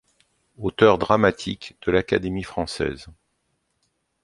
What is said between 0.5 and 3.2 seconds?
Auteur dramatique, de l'Académie française.